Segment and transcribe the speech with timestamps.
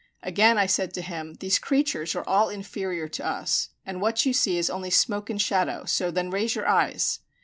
[0.23, 4.33] Again I said to him, "These creatures are all inferior to us, and what you
[4.33, 7.19] see is only smoke and shadow; so then raise your eyes."